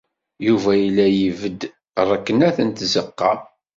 Yuba 0.47 0.71
yella 0.81 1.05
ybedd 1.25 1.61
ṛeknet 2.09 2.57
n 2.61 2.69
tzeqqa. 2.71 3.31